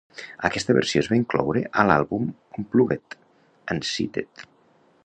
Aquesta 0.47 0.75
versió 0.77 1.03
es 1.03 1.09
va 1.11 1.17
incloure 1.19 1.63
a 1.83 1.85
l'àlbum 1.91 2.27
"Unplugged...and 2.63 3.89
Seated". 3.93 4.49